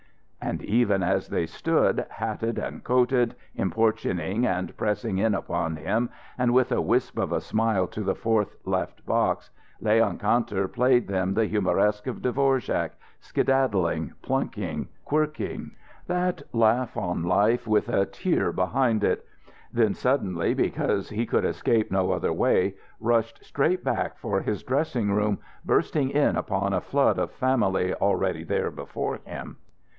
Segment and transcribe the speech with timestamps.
[0.43, 6.51] And even as they stood, hatted and coated, importuning and pressing in upon him, and
[6.55, 11.35] with a wisp of a smile to the fourth left box, Leon Kantor played them
[11.35, 15.71] the "Humoresque" of Dvorak, skedaddling, plucking, quirking
[16.07, 19.23] that laugh on life with a tear behind it.
[19.71, 25.11] Then suddenly, because he could escape no other way, rushed straight back for his dressing
[25.11, 29.57] room, bursting in upon a flood of family already there before him.